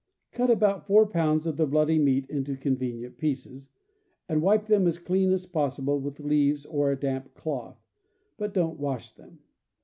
Cut 0.31 0.49
about 0.49 0.87
four 0.87 1.05
pounds 1.05 1.45
of 1.45 1.57
the 1.57 1.67
bloody 1.67 1.99
meat 1.99 2.27
into 2.27 2.57
convenient 2.57 3.19
pieces, 3.19 3.69
and 4.27 4.41
wipe 4.41 4.65
them 4.65 4.87
as 4.87 4.97
clean 4.97 5.31
as 5.31 5.45
possible 5.45 5.99
with 5.99 6.19
leaves 6.19 6.65
or 6.65 6.89
a 6.91 6.99
damp 6.99 7.35
cloth, 7.35 7.85
but 8.35 8.51
don't 8.51 8.79
wash 8.79 9.11
them. 9.11 9.41